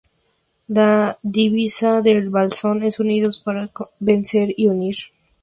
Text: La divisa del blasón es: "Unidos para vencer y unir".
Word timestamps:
La 0.67 1.15
divisa 1.21 2.01
del 2.01 2.31
blasón 2.31 2.81
es: 2.81 2.99
"Unidos 2.99 3.37
para 3.37 3.69
vencer 3.99 4.51
y 4.57 4.65
unir". 4.65 4.95